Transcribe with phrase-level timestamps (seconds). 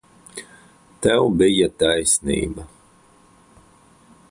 [1.07, 2.65] Tev bija taisnība.